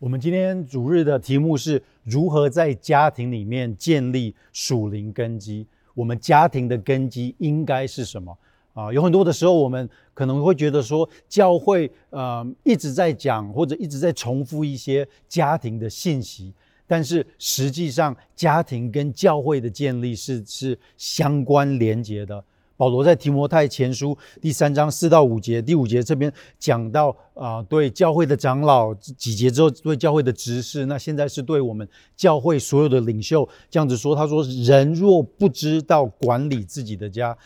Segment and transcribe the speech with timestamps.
[0.00, 5.64] 我们今天主日的题目是如何在家庭里面建立属灵根基。
[5.94, 8.36] 我们家庭的根基应该是什么
[8.72, 8.92] 啊？
[8.92, 16.52] 有很多的时候，我们可能会觉得说，教会呃一直在讲或者一直在重复一些家庭的信息，
[16.88, 22.44] 但是实际上，家庭跟教会的建立是是相关联结的。
[22.76, 34.16] 保罗在提摩太前书第三章四到五节，第五节这边讲到啊，对教会的长老几节之后，对教会的执事，那现在是对我们教会所有的领袖这样子说。
[34.16, 37.36] 他说：“人若不知道管理自己的家，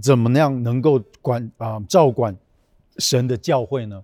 [0.00, 2.36] 怎么样能够管啊照管
[2.98, 4.02] 神的教会呢？”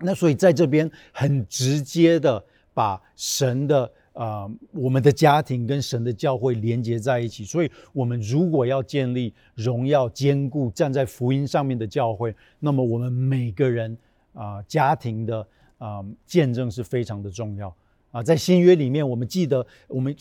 [0.00, 3.92] 那所以在这边很直接的把神的。
[4.18, 13.96] 啊，我们的家庭跟神的教会连接在一起，所以，我们如果要建立荣耀、坚固、站在福音上面的教会，那么我们每个人
[14.32, 15.46] 啊，家庭的
[15.78, 17.72] 啊见证是非常的重要
[18.10, 18.20] 啊。
[18.20, 20.12] 在新约里面，我们记得，我们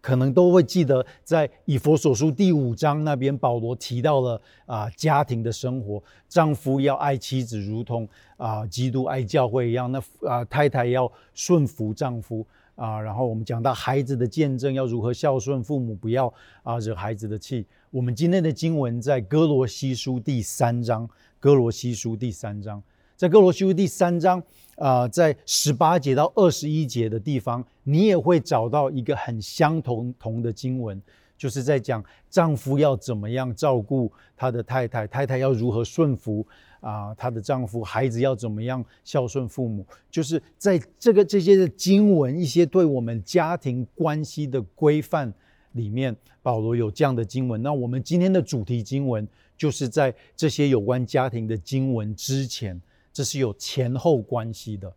[0.00, 8.08] 可能都会记得，在以佛所书第五章那边，保罗提到了啊家庭的生活，丈夫要爱妻子，如同
[8.38, 12.46] 啊基督爱教会一样，那啊太太要顺服丈夫。
[12.76, 17.64] 啊，然后我们讲到孩子的见证要如何孝顺父母，不要啊惹孩子的气。
[17.90, 21.08] 我们今天的经文在哥罗西书第三章，
[21.38, 22.82] 哥罗西书第三章，
[23.16, 24.42] 在哥罗西书第三章
[24.76, 31.00] 啊，在十八节到二十一节的地方，你也会找到一个很相同同的经文，
[31.38, 36.44] 就是在讲丈夫要怎么样照顾他的太太，太太要如何顺服。
[36.84, 39.86] 啊，她的丈夫、孩子要怎么样孝顺父母？
[40.10, 45.32] 就是在这个这些的经文，一些对我们家庭关系的规范
[45.72, 47.62] 里面，保罗有这样的经文。
[47.62, 52.78] 那我们今天的主题经文，就是在这些有关家庭的经文之前，
[53.14, 54.92] 这是有前后关系的。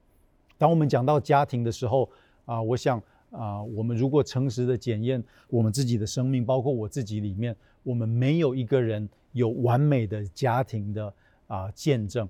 [0.58, 2.09] 当我们讲到家庭的时候，
[2.43, 11.14] 啊，我想啊，我们如果诚实的检验我们自己的生命，包括我自己里面，我们没有一个人有完美的家庭的。
[11.47, 12.27] 啊，见证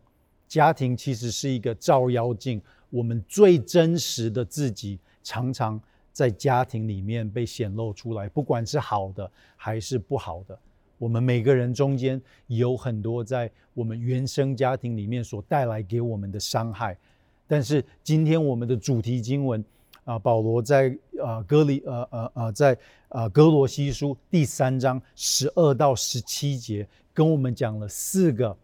[0.48, 5.80] 家庭其实是一个照妖镜，我们最真实的自己常常
[6.14, 10.58] 在家庭里面被显露出来，不管是好的还是不好的。
[10.98, 16.98] 我们每个人中间有很多在我们原生家庭里面所带来给我们的伤害，
[17.46, 19.64] 但是今天我们的主题经文
[20.06, 22.78] 啊，保罗在啊哥里呃呃呃在
[23.10, 28.58] 啊哥罗西书第三章十二到十七节，跟我们讲了四个。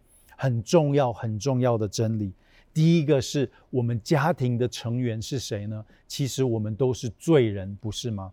[0.44, 2.34] 很重要、很重要的真理。
[2.74, 5.86] 第一个是我们家庭的成员是谁呢？
[6.06, 8.30] 其实我们都是罪人，不是吗？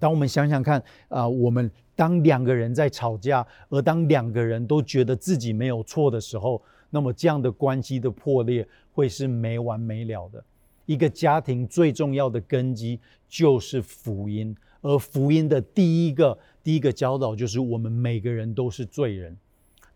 [0.00, 10.42] 当我们想想看啊，我们当两个人在吵架，而当两个人都觉得自己没有错的时候，那么这样的关系的破裂会是没完没了的。
[10.86, 12.98] 一个家庭最重要的根基
[13.28, 19.36] 就是福音，而福音的第一个第一个教导就是我们每个人都是罪人。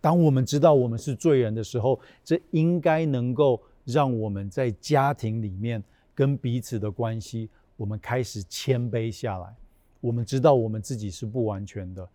[0.00, 5.82] 当我们知道我们是罪人的时候，这应该能够让我们在家庭里面
[6.14, 9.54] 跟彼此的关系，我们开始谦卑下来。
[10.00, 12.08] 我们知道我们自己是不完全的，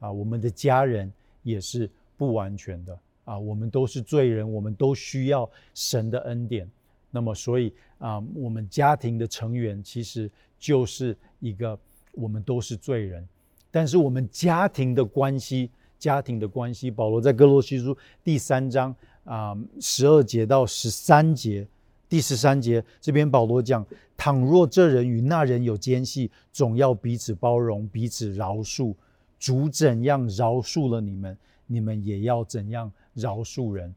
[0.00, 1.12] 啊，我们的家人
[1.44, 6.68] 也是不完全的，啊，我们都是罪人，我们都需要神的恩典。
[7.12, 11.78] 那么，所以啊，我们家庭的成员其实就是一个，
[12.12, 13.28] 我们都是罪人，
[13.70, 15.70] 但是我们家庭的关系。
[16.00, 21.68] 家庭的关系，保罗在哥罗西书第三章啊十二节到十三节，
[22.08, 28.94] 第十三节这边保罗讲：倘若这人与那人有间隙，总要彼此包容，彼此饶恕。
[29.38, 33.94] 主怎样饶恕了你们，你们也要怎样饶恕人。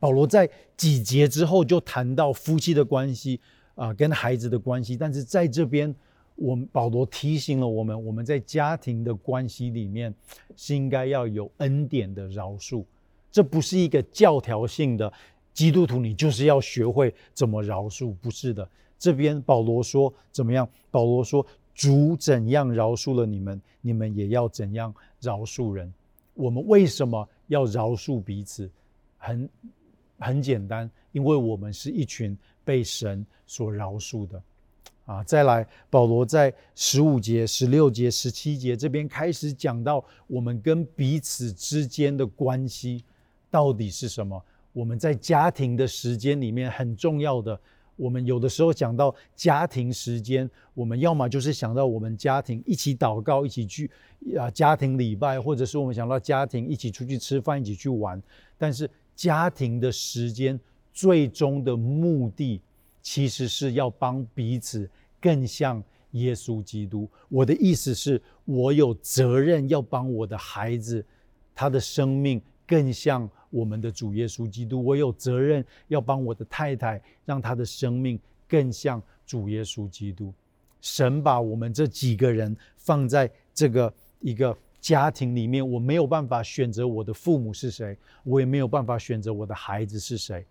[0.00, 3.40] 保罗在几节之后就谈到夫妻的关系
[3.76, 5.94] 啊，跟孩子的关系，但是在这边。
[6.36, 10.12] 我们保罗提醒了我们，我们在家庭的关系里面
[10.56, 12.84] 是应该要有恩典的饶恕，
[13.30, 15.12] 这不是一个教条性的
[15.52, 18.68] 基督徒，你就是要学会怎么饶恕，不是的。
[18.98, 20.68] 这边保罗说怎么样？
[20.90, 25.92] 保罗说主怎样饶恕了你们，你们也要怎样饶恕人。
[26.34, 28.68] 我们为什么要饶恕彼此？
[29.18, 29.48] 很
[30.18, 34.42] 很简单，因为我们是一群被神所饶恕的。
[35.04, 43.04] 啊，再来，保罗在十五节、十六节、十七节这边开始讲到我们跟彼此之间的关系
[43.50, 44.42] 到底是什么？
[44.72, 47.60] 我们在家庭的时间里面很重要的，
[47.96, 53.90] 我们有的时候讲到家庭时间，我们要么就是想到我们家庭一起祷告、一起去
[54.38, 58.20] 啊家庭礼拜，或者是我们想到家庭一起出去吃饭、一起去玩。
[58.56, 60.58] 但是家庭的时间
[60.94, 62.58] 最终的目的。
[63.04, 64.90] 其实是要帮彼此
[65.20, 65.80] 更像
[66.12, 67.08] 耶稣基督。
[67.28, 71.04] 我的意思是，我有责任要帮我的孩子，
[71.54, 74.82] 他的生命更像我们的主耶稣基督。
[74.82, 78.18] 我有责任要帮我的太太，让她的生命
[78.48, 80.32] 更像主耶稣基督。
[80.80, 90.46] 神把我们这几个人放在这个一个家庭里面，我没有办法选择我的父母是谁，我也没有办法选择我的孩子是谁。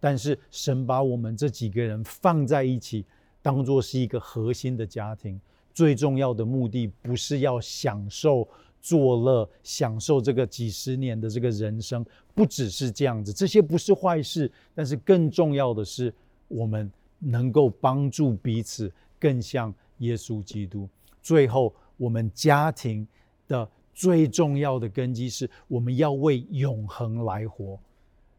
[0.00, 3.04] 但是神把我们这几个人放在一起，
[3.42, 5.40] 当做是一个核心的家庭。
[5.74, 8.48] 最重要的目的不是要享受
[8.80, 12.04] 作乐，享受这个几十年的这个人生，
[12.34, 14.50] 不只是这样子，这些不是坏事。
[14.74, 16.12] 但是更重要的是，
[16.48, 18.92] 我们能够帮助彼此。
[19.20, 20.88] 更像耶稣基督。
[21.20, 23.04] 最后，我们家庭
[23.48, 27.76] 的最重要的根基是，我们要为永恒来活。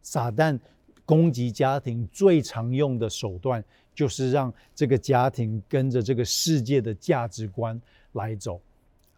[0.01, 0.57] 撒旦
[1.09, 3.63] 攻击家庭最常用的手段，
[3.95, 8.61] 就是让这个家庭跟着这个世界的价值观来走。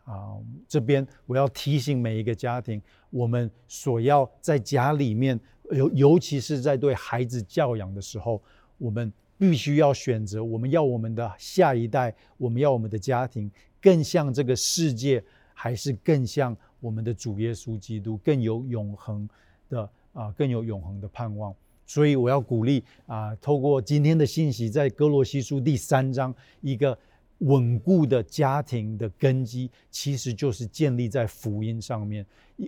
[0.05, 0.37] 啊，
[0.69, 5.37] 这边我要提醒每一个家庭，我们所要在家里面，
[5.71, 8.41] 尤尤其是在对孩子教养的时候，
[8.77, 9.11] 我们。
[9.41, 13.49] 必须要选择，我们要我们的下一代，我们要我们的家庭
[13.81, 15.23] 更像这个世界，
[15.55, 19.27] 还是更像我们的主耶稣基督，更有永恒
[19.67, 21.55] 的啊，更有永恒的盼望。
[21.85, 26.97] 所以我要鼓励啊，透过今天的信息，在哥罗西书第三章，一个
[27.39, 32.25] 稳固的家庭的根基，其实就是建立在福音上面。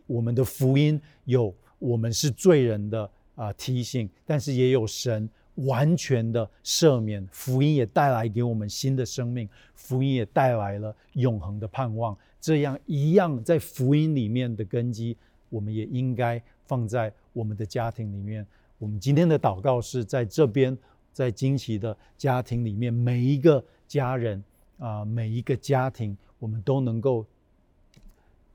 [0.08, 5.30] 我们的福音有我们是罪人的啊提醒，但是也有神。
[5.68, 12.18] 完全的赦免，福音也带来给我们新的生命，福音也带来了永恒的盼望。
[12.42, 15.16] 这样一样，在福音里面的根基，
[15.50, 18.44] 我们也应该放在我们的家庭里面。
[18.78, 20.78] 我们今天的祷告是在这边，
[21.12, 24.44] 在惊奇的家庭里面，每一个家人
[24.78, 27.26] 啊，每一个家庭，我们都能够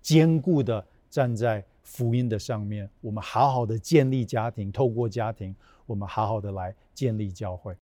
[0.03, 2.89] 坚固的站在福音的上面。
[3.01, 5.55] 我们好好的建立家庭，透过家庭。
[5.87, 7.75] 我们好好的来建立教会。